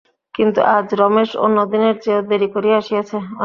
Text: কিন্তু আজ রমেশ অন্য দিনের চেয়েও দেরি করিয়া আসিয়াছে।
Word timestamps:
কিন্তু 0.35 0.59
আজ 0.75 0.87
রমেশ 1.01 1.31
অন্য 1.45 1.57
দিনের 1.71 1.95
চেয়েও 2.03 2.27
দেরি 2.29 2.47
করিয়া 2.55 2.77
আসিয়াছে। 2.81 3.17